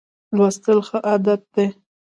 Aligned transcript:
لوستل 0.37 0.79
ښه 0.87 0.97
عادت 1.09 1.41
دی. 1.53 1.65